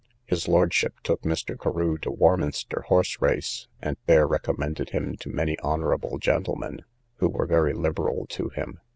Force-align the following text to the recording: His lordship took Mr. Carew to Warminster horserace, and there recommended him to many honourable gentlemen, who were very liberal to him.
His 0.25 0.47
lordship 0.47 0.95
took 1.03 1.21
Mr. 1.21 1.55
Carew 1.55 1.99
to 1.99 2.09
Warminster 2.09 2.81
horserace, 2.87 3.67
and 3.83 3.97
there 4.07 4.25
recommended 4.25 4.89
him 4.89 5.15
to 5.17 5.29
many 5.29 5.59
honourable 5.59 6.17
gentlemen, 6.17 6.83
who 7.17 7.29
were 7.29 7.45
very 7.45 7.73
liberal 7.73 8.25
to 8.29 8.49
him. 8.49 8.79